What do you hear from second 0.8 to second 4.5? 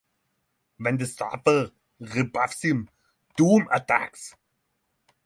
the Surfer rebuffs him, Doom attacks.